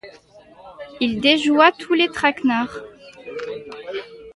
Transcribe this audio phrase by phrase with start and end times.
[0.99, 2.79] Il déjoua tous les traquenards.